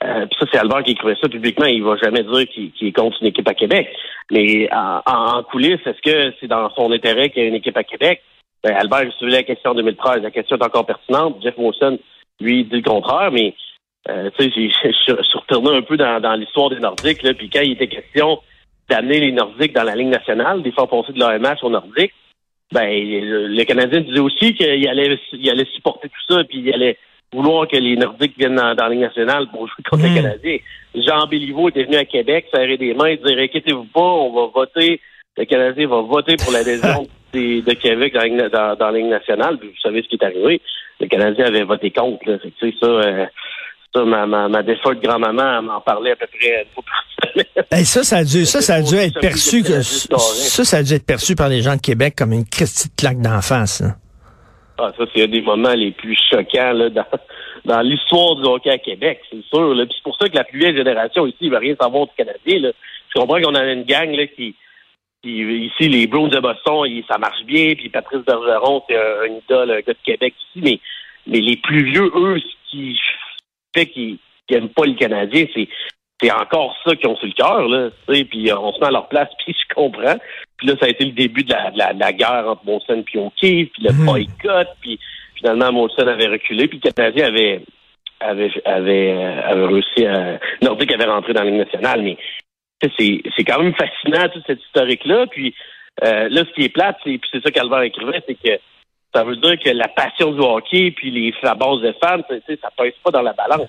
puis 0.00 0.38
ça, 0.38 0.46
c'est 0.52 0.58
Albert 0.58 0.84
qui 0.84 0.92
écrivait 0.92 1.16
ça 1.20 1.28
publiquement. 1.28 1.66
Il 1.66 1.82
va 1.82 1.96
jamais 1.96 2.22
dire 2.22 2.46
qu'il 2.46 2.72
est 2.80 2.92
contre 2.92 3.16
une 3.20 3.28
équipe 3.28 3.48
à 3.48 3.54
Québec. 3.54 3.88
Mais 4.30 4.68
en, 4.72 5.00
en 5.06 5.42
coulisses, 5.42 5.84
est-ce 5.84 6.02
que 6.02 6.34
c'est 6.38 6.46
dans 6.46 6.70
son 6.74 6.92
intérêt 6.92 7.30
qu'il 7.30 7.42
y 7.42 7.46
ait 7.46 7.48
une 7.48 7.56
équipe 7.56 7.76
à 7.76 7.82
Québec? 7.82 8.22
Ben, 8.62 8.74
Albert, 8.74 9.04
je 9.04 9.16
suivi 9.16 9.32
la 9.32 9.42
question 9.42 9.70
en 9.70 9.74
2013. 9.74 10.22
La 10.22 10.30
question 10.30 10.56
est 10.56 10.64
encore 10.64 10.86
pertinente. 10.86 11.36
Jeff 11.42 11.54
Wilson, 11.56 11.98
lui, 12.40 12.64
dit 12.64 12.76
le 12.76 12.82
contraire, 12.82 13.30
mais 13.30 13.54
euh, 14.08 14.30
tu 14.38 14.50
sais, 14.50 14.50
je 14.84 15.22
suis 15.22 15.38
retourné 15.38 15.76
un 15.76 15.82
peu 15.82 15.96
dans, 15.96 16.20
dans 16.20 16.34
l'histoire 16.34 16.70
des 16.70 16.80
Nordiques, 16.80 17.22
là, 17.22 17.34
puis 17.34 17.50
quand 17.50 17.60
il 17.60 17.72
était 17.72 17.88
question 17.88 18.40
d'amener 18.88 19.20
les 19.20 19.32
Nordiques 19.32 19.74
dans 19.74 19.82
la 19.82 19.94
Ligue 19.94 20.08
nationale, 20.08 20.62
des 20.62 20.72
faire 20.72 20.88
passer 20.88 21.12
de 21.12 21.20
l'AMH 21.20 21.58
aux 21.62 21.70
Nordiques, 21.70 22.14
ben, 22.72 22.88
le, 22.90 23.64
Canadien 23.64 24.00
disait 24.00 24.20
aussi 24.20 24.54
qu'il 24.54 24.88
allait, 24.88 25.18
il 25.32 25.50
allait 25.50 25.66
supporter 25.74 26.08
tout 26.08 26.34
ça, 26.34 26.44
puis 26.44 26.60
il 26.60 26.72
allait 26.72 26.98
vouloir 27.32 27.68
que 27.68 27.76
les 27.76 27.96
Nordiques 27.96 28.38
viennent 28.38 28.56
dans, 28.56 28.74
la 28.74 28.88
Ligue 28.88 29.00
nationale 29.00 29.48
pour 29.50 29.66
jouer 29.68 29.84
contre 29.88 30.02
les 30.04 30.10
hmm. 30.10 30.22
Canadiens. 30.22 30.58
Jean 30.94 31.26
Béliveau 31.26 31.68
était 31.68 31.84
venu 31.84 31.96
à 31.96 32.04
Québec, 32.04 32.46
serrer 32.50 32.76
des 32.76 32.94
mains, 32.94 33.06
et 33.06 33.16
dire 33.18 33.38
inquiétez-vous 33.38 33.84
pas, 33.84 34.00
on 34.00 34.32
va 34.32 34.50
voter, 34.54 35.00
le 35.36 35.44
Canadien 35.44 35.86
va 35.86 36.00
voter 36.00 36.36
pour 36.36 36.52
l'adhésion 36.52 37.06
de 37.32 37.74
Québec 37.74 38.14
dans, 38.14 38.76
dans, 38.76 38.90
la 38.90 38.98
Ligue 38.98 39.10
nationale. 39.10 39.58
Puis 39.58 39.68
vous 39.68 39.80
savez 39.82 40.02
ce 40.02 40.08
qui 40.08 40.16
est 40.16 40.24
arrivé. 40.24 40.60
Le 41.00 41.06
Canadien 41.06 41.46
avait 41.46 41.64
voté 41.64 41.90
contre. 41.90 42.28
Là. 42.28 42.38
Fait 42.38 42.74
ça, 42.80 42.86
euh, 42.86 43.26
ça, 43.94 44.04
ma, 44.04 44.26
ma, 44.26 44.48
ma 44.48 44.62
défunte 44.62 45.00
grand-maman 45.02 45.62
m'en 45.62 45.80
parlait 45.80 46.12
à 46.12 46.16
peu 46.16 46.26
près 46.26 46.62
une 46.62 46.74
fois 46.74 46.84
par 46.86 47.04
ça, 47.84 48.04
ça 48.04 48.16
a 48.18 48.24
dû, 48.24 48.44
ça, 48.44 48.60
ça 48.60 48.74
a 48.74 48.82
dû 48.82 48.94
être 48.94 49.20
perçu 49.20 49.62
que, 49.62 49.82
ça, 49.82 50.64
ça 50.64 50.76
a 50.78 50.82
dû 50.82 50.94
être 50.94 51.06
perçu 51.06 51.34
par 51.34 51.48
les 51.48 51.62
gens 51.62 51.76
de 51.76 51.80
Québec 51.80 52.14
comme 52.16 52.32
une 52.32 52.44
petite 52.44 52.94
claque 52.96 53.20
d'en 53.20 53.40
face. 53.40 53.82
Ah, 54.78 54.92
ça, 54.96 55.04
c'est 55.12 55.24
un 55.24 55.28
des 55.28 55.42
moments 55.42 55.74
les 55.74 55.90
plus 55.90 56.16
choquants 56.30 56.72
là, 56.72 56.88
dans, 56.90 57.04
dans 57.64 57.80
l'histoire 57.80 58.36
du 58.36 58.44
hockey 58.44 58.70
à 58.70 58.78
Québec, 58.78 59.20
c'est 59.30 59.42
sûr. 59.44 59.74
Là. 59.74 59.84
Puis 59.86 59.94
c'est 59.96 60.04
pour 60.04 60.16
ça 60.16 60.28
que 60.28 60.36
la 60.36 60.44
plus 60.44 60.58
vieille 60.58 60.76
génération 60.76 61.26
ici 61.26 61.44
ne 61.44 61.50
veut 61.50 61.58
rien 61.58 61.74
savoir 61.80 62.06
du 62.06 62.12
Canadien. 62.16 62.60
Là. 62.60 62.72
Je 63.14 63.20
comprends 63.20 63.40
qu'on 63.40 63.54
a 63.54 63.64
une 63.72 63.84
gang 63.84 64.10
là, 64.14 64.26
qui, 64.26 64.54
ici, 65.24 65.88
les 65.88 66.06
Browns 66.06 66.30
de 66.30 66.40
Boston, 66.40 66.88
ça 67.08 67.18
marche 67.18 67.44
bien. 67.44 67.74
Puis 67.74 67.88
Patrice 67.88 68.24
Bergeron, 68.24 68.82
c'est 68.88 68.96
un, 68.96 69.26
idole, 69.26 69.70
un 69.70 69.80
gars 69.80 69.92
de 69.92 70.04
Québec 70.04 70.34
ici. 70.50 70.60
Mais, 70.62 70.80
mais 71.26 71.40
les 71.40 71.56
plus 71.56 71.84
vieux, 71.84 72.10
eux, 72.14 72.38
ce 72.38 72.70
qui 72.70 72.98
fait 73.74 73.86
qu'ils 73.86 74.18
n'aiment 74.50 74.70
pas 74.70 74.86
le 74.86 74.94
Canadien, 74.94 75.46
c'est 75.54 75.68
c'est 76.20 76.32
encore 76.32 76.76
ça 76.84 76.96
qu'ils 76.96 77.08
ont 77.08 77.16
sur 77.16 77.26
le 77.26 77.32
cœur, 77.32 77.68
là. 77.68 77.90
Puis 78.06 78.50
on 78.52 78.72
se 78.72 78.80
met 78.80 78.86
à 78.86 78.90
leur 78.90 79.08
place, 79.08 79.28
puis 79.44 79.54
je 79.54 79.74
comprends. 79.74 80.16
Puis 80.56 80.66
là, 80.66 80.74
ça 80.80 80.86
a 80.86 80.90
été 80.90 81.04
le 81.04 81.12
début 81.12 81.44
de 81.44 81.52
la, 81.52 81.92
la, 81.92 82.12
guerre 82.12 82.44
entre 82.48 82.64
Molson 82.64 83.04
et 83.14 83.18
O'Keefe, 83.18 83.70
puis 83.72 83.82
le 83.82 83.92
mhm. 83.92 84.04
boycott, 84.04 84.68
puis 84.80 84.98
finalement 85.36 85.72
Molson 85.72 86.06
avait 86.06 86.26
reculé, 86.26 86.66
puis 86.66 86.80
le 86.82 86.90
Canadien 86.90 87.26
avait 87.26 87.62
avait 88.20 88.50
avait, 88.64 89.12
euh, 89.12 89.42
avait 89.44 89.66
réussi 89.66 90.06
à 90.06 90.40
Nordique 90.62 90.92
avait 90.92 91.04
rentré 91.04 91.32
dans 91.32 91.44
la 91.44 91.50
Ligue 91.50 91.60
nationale, 91.60 92.02
mais 92.02 92.16
c'est 92.80 93.44
quand 93.44 93.62
même 93.62 93.74
fascinant, 93.74 94.28
toute 94.28 94.46
cette 94.46 94.62
historique-là. 94.62 95.26
Puis 95.26 95.54
euh, 96.04 96.28
là, 96.28 96.44
ce 96.44 96.52
qui 96.54 96.64
est 96.64 96.68
plate, 96.68 96.96
c'est, 97.04 97.18
puis 97.18 97.28
c'est 97.32 97.42
ça 97.42 97.50
qu'Albert 97.50 97.82
écrivait, 97.82 98.22
c'est 98.26 98.34
que 98.34 98.60
ça 99.14 99.24
veut 99.24 99.36
dire 99.36 99.58
que 99.58 99.70
la 99.70 99.88
passion 99.88 100.32
du 100.32 100.40
hockey 100.40 100.92
puis 100.92 101.10
les, 101.10 101.34
la 101.42 101.54
base 101.54 101.80
de 101.80 101.94
fans, 102.02 102.20
ça 102.28 102.70
pèse 102.76 102.94
pas 103.02 103.10
dans 103.10 103.22
la 103.22 103.32
balance. 103.32 103.68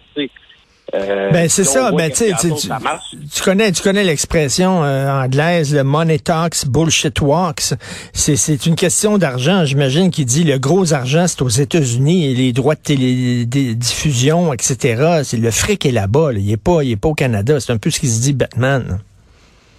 Euh, 0.95 1.29
ben 1.31 1.47
c'est 1.49 1.63
ça, 1.63 1.91
ben 1.91 2.11
tu, 2.11 2.25
tu, 2.41 3.43
connais 3.43 3.71
tu 3.71 3.83
connais 3.83 4.03
l'expression 4.03 4.83
euh, 4.83 5.07
anglaise 5.07 5.75
le 5.75 5.83
money 5.83 6.17
talks 6.17 6.65
bullshit 6.67 7.21
walks. 7.21 7.75
C'est 8.13 8.35
c'est 8.35 8.65
une 8.65 8.75
question 8.75 9.17
d'argent, 9.17 9.65
j'imagine 9.65 10.09
qui 10.09 10.25
dit 10.25 10.43
le 10.43 10.57
gros 10.57 10.93
argent 10.93 11.27
c'est 11.27 11.41
aux 11.43 11.49
États-Unis 11.49 12.31
et 12.31 12.33
les 12.33 12.53
droits 12.53 12.75
de 12.75 12.81
télédiffusion 12.81 14.51
etc. 14.51 15.21
C'est 15.23 15.37
le 15.37 15.51
fric 15.51 15.85
est 15.85 15.91
là-bas, 15.91 16.31
il 16.33 16.51
est 16.51 16.61
pas 16.61 16.83
il 16.83 16.91
est 16.91 17.01
pas 17.01 17.09
au 17.09 17.13
Canada, 17.13 17.59
c'est 17.59 17.71
un 17.71 17.77
peu 17.77 17.91
ce 17.91 17.99
qui 17.99 18.07
se 18.07 18.21
dit 18.21 18.33
Batman. 18.33 18.99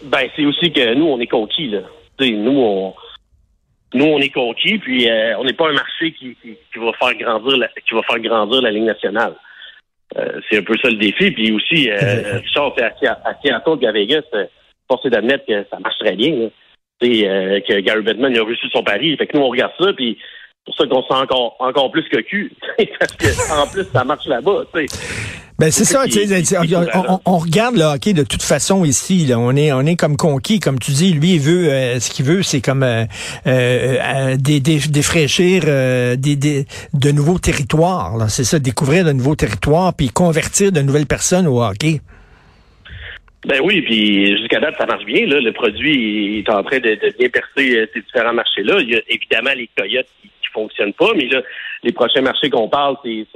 Ben 0.05 0.29
c'est 0.37 0.45
aussi 0.45 0.73
que 0.73 0.95
nous 0.95 1.07
on 1.07 1.19
est 1.19 1.27
conquis 1.27 1.71
là. 1.71 1.81
nous 2.21 2.59
on 2.59 2.95
nous 3.95 4.05
on 4.05 4.19
est 4.21 4.33
conquis 4.33 4.79
puis 4.79 5.11
euh, 5.11 5.37
on 5.39 5.45
n'est 5.45 5.55
pas 5.55 5.69
un 5.69 5.75
marché 5.75 6.13
qui, 6.13 6.37
qui, 6.41 6.79
va 6.79 6.93
faire 6.93 7.15
grandir 7.19 7.57
la, 7.57 7.69
qui 7.69 7.95
va 7.95 8.03
faire 8.03 8.21
grandir 8.21 8.63
la 8.63 8.71
ligne 8.71 8.85
nationale. 8.85 9.35
Euh, 10.17 10.41
c'est 10.49 10.59
un 10.59 10.63
peu 10.63 10.77
ça 10.83 10.89
le 10.89 10.97
défi. 10.97 11.31
Puis 11.31 11.53
aussi, 11.53 11.91
euh, 11.91 12.41
Richard, 12.45 12.75
à, 12.79 13.35
Seattle 13.43 13.79
et 13.81 13.87
à 13.87 13.93
Vegas, 13.93 14.23
euh, 14.35 14.47
force 14.89 15.07
d'admettre 15.07 15.47
que 15.47 15.65
ça 15.71 15.79
marche 15.79 15.99
très 15.99 16.17
bien. 16.17 16.51
Euh, 17.03 17.61
que 17.61 17.81
Gary 17.81 18.03
Bettman 18.03 18.37
a 18.37 18.45
réussi 18.45 18.69
son 18.73 18.83
pari. 18.83 19.17
Fait 19.17 19.27
que 19.27 19.37
nous, 19.37 19.43
on 19.43 19.49
regarde 19.49 19.73
ça, 19.79 19.93
puis 19.95 20.19
pour 20.67 20.75
ça 20.75 20.87
qu'on 20.87 21.03
sent 21.03 21.15
encore 21.15 21.57
encore 21.59 21.91
plus 21.91 22.07
que 22.09 22.19
cul. 22.19 22.53
parce 22.99 23.13
que 23.13 23.63
en 23.63 23.67
plus, 23.67 23.85
ça 23.85 24.05
marche 24.05 24.27
là-bas. 24.27 24.65
Ben 25.61 25.71
c'est 25.71 25.85
ça, 25.85 26.05
on, 26.07 27.21
on, 27.27 27.37
regarde 27.37 27.77
le 27.77 27.83
hockey 27.83 28.15
de 28.15 28.23
toute 28.23 28.41
façon 28.41 28.83
ici. 28.87 29.27
Là. 29.27 29.39
On 29.39 29.55
est 29.55 29.73
on 29.73 29.83
est 29.83 29.95
comme 29.95 30.17
conquis, 30.17 30.59
comme 30.59 30.79
tu 30.79 30.91
dis. 30.93 31.13
Lui, 31.13 31.35
il 31.35 31.39
veut 31.39 31.69
euh, 31.69 32.01
ce 32.01 32.09
qu'il 32.09 32.25
veut, 32.25 32.43
c'est 32.43 32.63
comme 32.63 32.83
euh, 32.83 33.05
euh, 33.47 34.37
des, 34.39 34.61
des, 34.61 34.79
défraîchir 34.89 35.65
des, 36.17 36.37
des, 36.37 36.65
de 36.95 37.11
nouveaux 37.11 37.39
territoires. 37.39 38.31
C'est 38.31 38.45
ça, 38.45 38.59
découvrir 38.59 39.05
de 39.05 39.13
nouveaux 39.13 39.37
territoires, 39.37 39.93
puis 39.95 40.09
convertir 40.09 40.73
de 40.73 40.81
nouvelles 40.81 41.05
personnes 41.05 41.47
au 41.47 41.63
hockey. 41.63 42.01
Ben 43.47 43.61
oui, 43.63 43.83
puis 43.83 44.39
jusqu'à 44.39 44.61
date, 44.61 44.77
ça 44.79 44.87
marche 44.87 45.05
bien. 45.05 45.27
Là. 45.27 45.43
Le 45.43 45.53
produit 45.53 46.39
est 46.39 46.49
en 46.49 46.63
train 46.63 46.79
de, 46.79 46.95
de 46.95 47.15
bien 47.19 47.29
percer 47.29 47.87
ces 47.93 48.01
différents 48.01 48.33
marchés-là. 48.33 48.81
Il 48.81 48.89
y 48.89 48.97
a 48.97 49.01
évidemment 49.11 49.53
les 49.55 49.69
coyotes 49.77 50.09
qui, 50.23 50.29
qui 50.29 50.49
fonctionnent 50.55 50.95
pas, 50.95 51.13
mais 51.15 51.27
là, 51.27 51.43
les 51.83 51.93
prochains 51.93 52.23
marchés 52.23 52.49
qu'on 52.49 52.71
parle, 52.71 52.97
c'est 53.05 53.27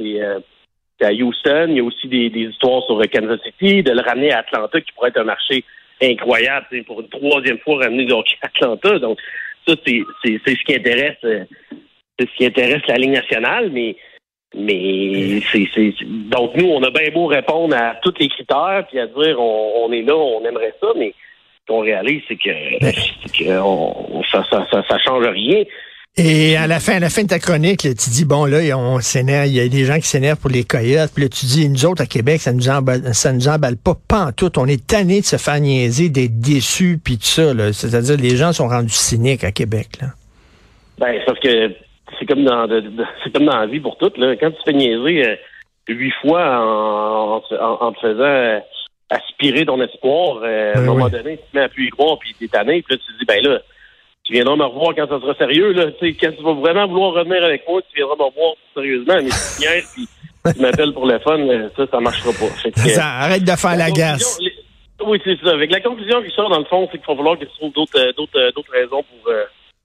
à 1.01 1.13
Houston. 1.13 1.67
Il 1.69 1.77
y 1.77 1.81
a 1.81 1.85
aussi 1.85 2.09
des, 2.09 2.27
histoires 2.27 2.83
sur 2.85 3.01
Kansas 3.11 3.41
City, 3.45 3.83
de 3.83 3.93
le 3.93 4.01
ramener 4.01 4.33
à 4.33 4.39
Atlanta, 4.39 4.81
qui 4.81 4.93
pourrait 4.93 5.11
être 5.11 5.21
un 5.21 5.25
marché 5.25 5.65
incroyable 6.03 6.67
pour 6.87 7.01
une 7.01 7.09
troisième 7.09 7.59
fois 7.59 7.85
ramener 7.85 8.11
hockey 8.13 8.37
à 8.43 8.47
Atlanta. 8.47 8.99
Donc, 8.99 9.19
ça, 9.67 9.75
c'est 9.85 10.05
ce 10.25 10.65
qui 10.65 10.75
intéresse 10.75 11.17
euh, 11.25 11.45
c'est 12.19 12.29
ce 12.29 12.37
qui 12.37 12.47
intéresse 12.47 12.83
la 12.87 12.97
Ligue 12.97 13.11
nationale, 13.11 13.71
mais 13.73 13.97
mais 14.57 15.41
c'est 15.51 15.67
donc 16.05 16.55
nous, 16.55 16.69
on 16.69 16.83
a 16.85 16.91
bien 16.91 17.11
beau 17.13 17.27
répondre 17.27 17.75
à 17.75 17.97
tous 18.03 18.15
les 18.21 18.29
critères 18.29 18.87
puis 18.89 19.01
à 19.01 19.07
dire 19.09 19.41
on, 19.41 19.91
est 19.93 20.03
là, 20.03 20.15
on 20.15 20.45
aimerait 20.45 20.75
ça, 20.81 20.89
mais 20.97 21.13
ce 21.61 21.73
qu'on 21.73 21.81
réalise, 21.81 22.23
c'est 22.29 22.37
que, 22.37 22.51
ça, 24.31 24.45
ça, 24.49 24.67
ça, 24.71 24.85
ça 24.89 24.99
change 24.99 25.27
rien. 25.27 25.65
Et 26.17 26.57
à 26.57 26.69
la 26.69 26.79
fin, 26.79 26.95
à 26.95 27.01
la 27.01 27.11
fin 27.11 27.23
de 27.25 27.29
ta 27.29 27.41
chronique, 27.41 27.81
tu 27.81 28.11
dis 28.11 28.25
bon 28.25 28.45
là, 28.45 28.59
on 28.79 29.01
s'énerve, 29.01 29.49
il 29.49 29.55
y 29.55 29.61
a 29.61 29.67
des 29.67 29.85
gens 29.85 29.97
qui 29.97 30.07
s'énervent 30.07 30.39
pour 30.39 30.51
les 30.51 30.63
coyotes. 30.63 31.11
Puis 31.13 31.25
là, 31.25 31.29
tu 31.29 31.45
dis 31.45 31.69
nous 31.69 31.87
autres 31.87 32.03
à 32.03 32.07
Québec, 32.07 32.41
ça 32.41 32.53
nous 32.53 32.69
emballe, 32.69 33.13
ça 33.15 33.33
nous 33.33 33.49
emballe 33.49 33.77
pas, 33.77 33.95
pas 34.07 34.27
en 34.27 34.33
tout. 34.33 34.57
On 34.57 34.67
est 34.67 34.87
tanné 34.87 35.23
de 35.23 35.25
se 35.25 35.37
faire 35.39 35.59
niaiser, 35.59 36.11
d'être 36.11 36.39
déçus, 36.39 37.01
puis 37.03 37.19
tout 37.19 37.25
ça. 37.25 37.53
C'est-à-dire 37.73 38.17
les 38.17 38.37
gens 38.37 38.53
sont 38.53 38.69
rendus 38.69 38.95
cyniques 38.95 39.43
à 39.43 39.51
Québec. 39.51 39.89
Là. 40.01 40.09
Ben, 40.99 41.21
sauf 41.27 41.37
que 41.41 41.73
c'est 42.17 42.27
comme 42.27 42.45
dans 42.45 42.69
c'est 43.25 43.33
comme 43.33 43.47
dans 43.47 43.59
la 43.59 43.67
vie 43.67 43.81
pour 43.81 43.99
toutes. 43.99 44.17
Là. 44.17 44.37
Quand 44.37 44.53
tu 44.53 44.59
te 44.59 44.71
fais 44.71 44.73
niaiser 44.73 45.29
euh, 45.29 45.37
huit 45.89 46.15
fois 46.23 46.47
en, 46.47 47.43
en, 47.59 47.93
te 47.93 48.01
faisant 48.01 48.23
euh, 48.23 48.61
aspirer 49.11 49.67
ton 49.67 49.83
espoir, 49.83 50.43
euh, 50.45 50.75
à 50.75 50.79
un 50.79 50.81
ben 50.83 50.87
moment 50.87 51.09
donné, 51.09 51.39
tu 51.39 51.43
te 51.51 51.57
mets 51.57 51.65
à 51.65 51.69
plus 51.69 51.89
y 51.89 51.91
croire, 51.91 52.21
puis 52.21 52.37
t'es 52.39 52.47
tanné, 52.47 52.83
puis 52.83 52.95
là 52.95 53.03
tu 53.05 53.13
te 53.13 53.19
dis 53.19 53.25
ben 53.27 53.43
là 53.43 53.59
tu 54.25 54.33
viendras 54.33 54.57
me 54.57 54.65
revoir 54.65 54.95
quand 54.95 55.07
ça 55.07 55.21
sera 55.21 55.35
sérieux. 55.35 55.73
Là. 55.73 55.87
quand 56.01 56.33
tu 56.37 56.43
vas 56.43 56.55
vraiment 56.55 56.87
vouloir 56.87 57.13
revenir 57.13 57.45
avec 57.45 57.63
moi, 57.69 57.81
tu 57.83 57.97
viendras 57.97 58.17
me 58.17 58.25
revoir 58.25 58.55
sérieusement. 58.73 59.17
Mais 59.23 59.31
si 59.31 59.63
tu 59.63 59.69
viens 59.69 59.81
puis 59.95 60.55
tu 60.55 60.63
m'appelles 60.63 60.93
pour 60.93 61.07
le 61.07 61.19
fun, 61.21 61.39
euh, 61.39 61.69
ça, 61.77 61.87
ça 61.91 62.01
marchera 62.01 62.31
pas. 62.33 62.71
ça, 62.89 63.07
arrête 63.07 63.45
de 63.45 63.51
faire 63.53 63.77
la, 63.77 63.91
gasse. 63.91 64.39
Oui, 65.05 65.21
c'est 65.25 65.39
ça. 65.43 65.53
Avec 65.53 65.71
la 65.71 65.81
conclusion 65.81 66.23
qui 66.23 66.31
sort, 66.31 66.49
dans 66.49 66.59
le 66.59 66.65
fond, 66.65 66.89
c'est 66.91 66.99
qu'il 66.99 67.07
va 67.07 67.17
falloir 67.17 67.39
que 67.39 67.45
tu 67.45 67.53
trouves 67.59 67.73
d'autres, 67.73 67.99
euh, 67.99 68.13
d'autres, 68.17 68.39
euh, 68.39 68.51
d'autres 68.53 68.73
raisons 68.73 69.03
pour, 69.03 69.33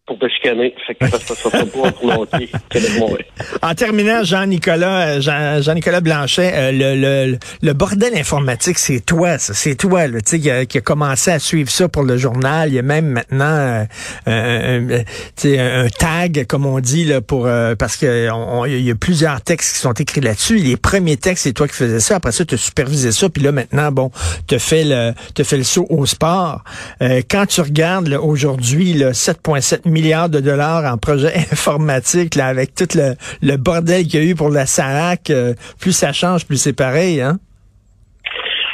pour 0.10 0.18
te 0.18 0.28
chicaner. 0.28 0.74
Fait 0.88 0.96
que 0.96 1.08
ça, 1.08 1.20
ça, 1.20 1.36
ça, 1.36 1.50
pas 1.52 1.92
pour 1.92 2.08
l'hockey 2.08 2.50
En 3.62 3.76
terminant, 3.76 4.24
Jean-Nicolas 4.24 5.08
euh, 5.08 5.22
Jean, 5.22 5.62
Jean-Nicolas 5.62 6.02
Blanchet, 6.02 6.52
euh, 6.52 6.72
le, 6.72 6.96
le, 6.96 7.38
le, 7.62 7.74
bordel 7.74 8.16
informatique, 8.16 8.80
c'est 8.80 9.06
toi, 9.06 9.38
ça. 9.38 9.54
C'est 9.54 9.76
toi, 9.76 10.08
là, 10.08 10.20
tu 10.22 10.42
sais, 10.42 10.62
qui, 10.62 10.68
qui, 10.68 10.78
a 10.80 10.82
commencé 10.82 11.30
à 11.30 11.38
suivre 11.38 11.70
ça 11.70 11.88
pour 11.88 12.02
le 12.02 12.18
journal. 12.18 12.70
Il 12.70 12.76
y 12.76 12.80
a 12.80 12.82
même 12.82 13.06
maintenant 13.06 13.86
euh, 14.28 15.06
un, 15.46 15.84
un, 15.84 15.90
tag, 15.90 16.48
comme 16.48 16.66
on 16.66 16.80
dit, 16.80 17.06
là, 17.06 17.22
pour 17.22 17.48
parce 17.78 17.96
que 17.96 18.32
on, 18.32 18.66
il 18.66 18.82
y 18.82 18.90
a 18.90 18.96
plusieurs 18.96 19.42
textes 19.42 19.76
qui 19.76 19.80
sont 19.80 19.94
écrits 19.94 20.22
là-dessus. 20.22 20.56
Les 20.56 20.76
premiers 20.76 21.18
textes, 21.18 21.44
c'est 21.44 21.54
toi 21.54 21.68
qui 21.68 21.76
faisais 21.76 22.00
ça. 22.00 22.16
Après 22.16 22.32
ça, 22.32 22.46
tu 22.46 22.56
as 22.56 22.58
supervisé 22.58 23.12
ça. 23.12 23.30
Puis 23.30 23.44
là, 23.44 23.52
maintenant, 23.52 23.92
bon, 23.92 24.12
te 24.48 24.58
fait 24.58 24.84
le 24.84 25.14
te 25.36 25.44
fait 25.44 25.58
le 25.58 25.64
saut 25.64 25.86
au 25.90 26.08
sport. 26.08 26.64
quand 27.00 27.46
tu 27.46 27.62
regardes 27.62 28.10
aujourd'hui, 28.10 28.96
7,7 28.96 29.88
millions 29.88 29.99
milliards 30.00 30.30
de 30.30 30.40
dollars 30.40 30.92
en 30.92 30.98
projet 30.98 31.34
informatique, 31.52 32.36
là, 32.36 32.48
avec 32.48 32.74
tout 32.76 32.88
le, 32.96 33.16
le 33.42 33.58
bordel 33.58 34.04
qu'il 34.08 34.24
y 34.24 34.24
a 34.24 34.32
eu 34.32 34.36
pour 34.36 34.50
la 34.50 34.66
SARAC. 34.66 35.30
Euh, 35.30 35.54
plus 35.80 35.94
ça 35.94 36.14
change, 36.14 36.46
plus 36.46 36.58
c'est 36.58 36.76
pareil, 36.76 37.22
hein? 37.22 37.38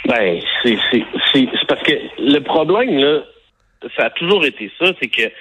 Ben, 0.08 0.40
c'est 0.64 1.48
parce 1.68 1.82
que 1.82 1.94
le 2.20 2.40
problème, 2.40 2.98
là, 2.98 3.24
ça 3.98 4.06
a 4.06 4.10
toujours 4.12 4.46
été 4.46 4.72
ça, 4.80 4.92
c'est 5.02 5.08
que 5.08 5.32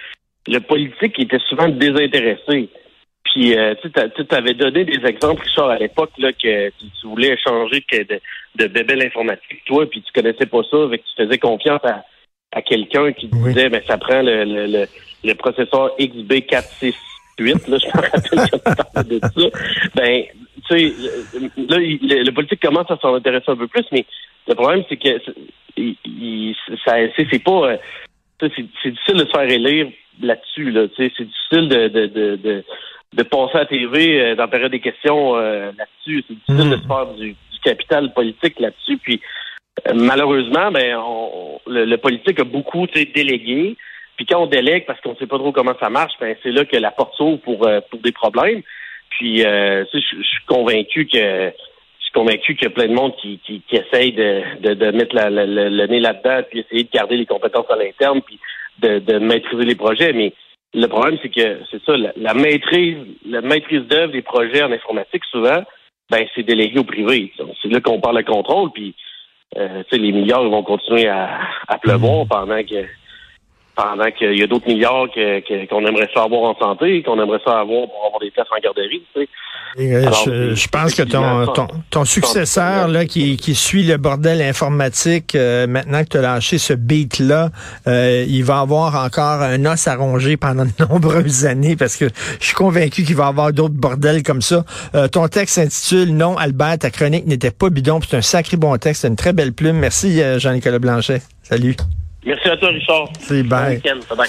le 0.47 0.59
politique 0.61 1.19
était 1.19 1.39
souvent 1.49 1.69
désintéressé. 1.69 2.69
Puis, 3.25 3.57
euh, 3.57 3.75
tu 3.83 4.35
avais 4.35 4.55
donné 4.55 4.85
des 4.85 5.05
exemples, 5.07 5.43
Richard, 5.43 5.71
à 5.71 5.79
l'époque, 5.79 6.13
là, 6.19 6.33
que 6.33 6.69
tu, 6.71 6.87
voulais 7.05 7.35
échanger 7.35 7.83
que 7.83 8.03
de, 8.05 8.21
de 8.57 8.67
bébé 8.69 8.97
l'informatique, 8.97 9.63
toi, 9.67 9.89
puis 9.91 10.03
tu 10.03 10.13
connaissais 10.13 10.47
pas 10.47 10.63
ça, 10.71 10.83
avec 10.83 11.03
tu 11.05 11.23
faisais 11.23 11.39
confiance 11.39 11.81
à, 11.85 12.05
à 12.53 12.63
quelqu'un 12.63 13.13
qui 13.13 13.29
disait, 13.29 13.69
mais 13.69 13.81
ben, 13.81 13.83
ça 13.87 13.99
prend 13.99 14.23
le, 14.23 14.45
le, 14.45 14.67
le, 14.67 14.87
processeur 15.33 15.91
XB468, 15.99 17.71
là, 17.71 17.79
je 17.79 17.87
me 17.87 18.73
rappelle 18.73 19.09
de 19.09 19.21
ça. 19.21 19.59
Ben, 19.95 20.25
tu 20.69 20.79
sais, 20.79 20.95
là, 21.57 21.79
le, 21.79 22.31
politique 22.31 22.61
commence 22.61 22.91
à 22.91 22.99
s'en 22.99 23.15
intéresser 23.15 23.51
un 23.51 23.57
peu 23.57 23.67
plus, 23.67 23.85
mais 23.93 24.05
le 24.49 24.55
problème, 24.55 24.85
c'est 24.89 24.97
que 24.97 25.21
il, 25.77 26.55
ça, 26.85 26.95
c'est 27.17 27.43
pas, 27.43 27.73
euh, 27.73 27.77
c'est 28.41 28.63
difficile 28.63 29.15
de 29.15 29.25
se 29.25 29.31
faire 29.31 29.51
élire 29.51 29.89
là-dessus, 30.23 30.71
là, 30.71 30.87
tu 30.89 30.97
sais, 30.97 31.13
c'est 31.17 31.25
difficile 31.25 31.69
de, 31.69 31.89
de, 31.89 32.07
de, 32.07 32.37
de, 32.37 32.65
de 33.15 33.23
passer 33.23 33.57
à 33.57 33.61
la 33.61 33.67
TV 33.67 34.21
euh, 34.21 34.35
dans 34.37 34.45
la 34.45 34.49
période 34.49 34.71
des 34.71 34.81
questions 34.81 35.37
euh, 35.37 35.73
là-dessus, 35.77 36.25
c'est 36.29 36.35
difficile 36.35 36.71
de 36.71 36.77
hmm. 36.77 36.83
se 36.83 36.87
faire 36.87 37.07
du, 37.15 37.29
du 37.31 37.59
capital 37.65 38.13
politique 38.13 38.61
là-dessus, 38.61 38.99
puis 38.99 39.21
malheureusement, 39.95 40.71
ben, 40.71 40.97
on, 40.99 41.59
le, 41.67 41.97
politique 41.97 42.41
a 42.41 42.45
beaucoup 42.45 42.87
délégué. 42.87 43.77
Puis 44.17 44.27
quand 44.27 44.43
on 44.43 44.47
délègue 44.47 44.87
parce 44.87 45.01
qu'on 45.01 45.13
ne 45.13 45.17
sait 45.17 45.27
pas 45.27 45.39
trop 45.39 45.53
comment 45.53 45.75
ça 45.81 45.91
marche, 45.91 46.15
ben 46.21 46.37
c'est 46.43 46.53
là 46.53 46.65
que 46.65 46.77
la 46.77 46.91
porte 46.91 47.15
s'ouvre 47.17 47.39
pour, 47.39 47.67
euh, 47.67 47.81
pour 47.91 48.01
des 48.01 48.13
problèmes. 48.13 48.63
Puis 49.11 49.45
euh, 49.45 49.85
je 49.93 49.99
suis 49.99 50.45
convaincu 50.47 51.07
que 51.07 51.19
je 51.19 52.05
suis 52.05 52.13
convaincu 52.13 52.55
qu'il 52.55 52.69
y 52.69 52.71
a 52.71 52.75
plein 52.75 52.89
de 52.89 52.95
monde 52.95 53.15
qui, 53.17 53.39
qui, 53.45 53.63
qui 53.69 53.77
essaye 53.77 54.13
de, 54.13 54.43
de, 54.61 54.75
de 54.75 54.91
mettre 54.91 55.15
la, 55.15 55.31
le 55.31 55.87
nez 55.87 56.01
là-dedans, 56.01 56.43
puis 56.49 56.61
essayer 56.61 56.85
de 56.85 56.91
garder 56.93 57.17
les 57.17 57.27
compétences 57.27 57.71
à 57.71 57.77
l'interne, 57.77 58.21
puis 58.23 58.39
de, 58.79 58.99
de 58.99 59.19
maîtriser 59.19 59.65
les 59.65 59.75
projets. 59.75 60.13
Mais 60.13 60.33
le 60.75 60.87
problème, 60.87 61.19
c'est 61.23 61.29
que 61.29 61.61
c'est 61.71 61.83
ça, 61.85 61.97
la, 61.97 62.35
maîtrise, 62.35 62.99
la 63.27 63.41
maîtrise 63.41 63.83
d'œuvre 63.83 64.13
des 64.13 64.23
projets 64.23 64.63
en 64.63 64.73
informatique, 64.73 65.25
souvent, 65.31 65.63
ben 66.11 66.27
c'est 66.35 66.43
délégué 66.43 66.79
au 66.79 66.85
privé. 66.85 67.33
C'est 67.63 67.73
là 67.73 67.81
qu'on 67.81 68.01
parle 68.01 68.19
de 68.19 68.31
contrôle, 68.31 68.71
puis 68.73 68.95
euh, 69.57 69.83
les 69.93 70.13
milliards 70.13 70.49
vont 70.49 70.63
continuer 70.63 71.07
à, 71.07 71.41
à 71.69 71.79
pleuvoir 71.79 72.27
pendant 72.29 72.63
que 72.63 72.85
pendant 73.77 74.11
qu'il 74.11 74.39
y 74.39 74.43
a 74.43 74.47
d'autres 74.47 74.69
milliards 74.69 75.07
que, 75.15 75.67
qu'on 75.67 75.85
aimerait 75.87 76.09
ça 76.15 76.23
avoir 76.23 76.43
en 76.43 76.59
santé, 76.59 77.03
qu'on 77.03 77.21
aimerait 77.21 77.41
ça 77.45 77.61
avoir 77.61 77.87
pour 77.89 78.05
avoir 78.07 78.21
des 78.21 78.31
places 78.31 78.47
en 78.57 78.61
garderie. 78.61 79.03
Tu 79.15 79.23
sais. 79.23 79.29
Euh, 79.77 80.55
je, 80.55 80.69
pense 80.69 80.95
que 80.95 81.03
ton, 81.03 81.47
ton, 81.53 81.67
ton 81.91 82.05
successeur 82.05 82.87
là, 82.87 83.07
qui, 83.07 83.37
qui 83.37 83.57
suit 83.57 83.83
le 83.83 83.97
bordel 83.97 84.41
informatique, 84.41 85.35
euh, 85.35 85.67
maintenant 85.67 86.05
que 86.05 86.11
tu 86.11 86.17
as 86.19 86.23
lâché 86.23 86.59
ce 86.59 86.75
beat-là, 86.75 87.51
euh, 87.89 88.25
il 88.29 88.45
va 88.45 88.61
avoir 88.61 89.05
encore 89.05 89.43
un 89.43 89.65
os 89.65 89.89
à 89.89 89.97
ronger 89.97 90.37
pendant 90.37 90.65
de 90.65 90.71
nombreuses 90.89 91.45
années 91.45 91.75
parce 91.75 91.97
que 91.97 92.05
je 92.39 92.47
suis 92.47 92.55
convaincu 92.55 93.03
qu'il 93.03 93.17
va 93.17 93.27
avoir 93.27 93.53
d'autres 93.53 93.75
bordels 93.75 94.23
comme 94.23 94.43
ça. 94.43 94.65
ton 95.11 95.27
texte 95.27 95.57
s'intitule 95.57 96.15
Non, 96.15 96.37
Albert, 96.37 96.79
ta 96.79 96.91
chronique 96.91 97.27
n'était 97.27 97.51
pas 97.51 97.69
bidon. 97.69 97.99
C'est 98.09 98.17
un 98.17 98.23
sacré 98.23 98.57
bon 98.57 98.77
texte, 98.77 99.05
une 99.05 99.17
très 99.17 99.33
belle 99.33 99.53
plume. 99.53 99.79
Merci, 99.79 100.21
Jean-Nicolas 100.39 100.79
Blanchet. 100.79 101.23
Salut. 101.43 101.75
Merci 102.25 102.49
à 102.49 102.57
toi, 102.57 102.69
Richard. 102.71 103.09
C'est 103.21 103.43
bye. 103.43 103.81
Bon 104.09 104.17
bye. 104.17 104.29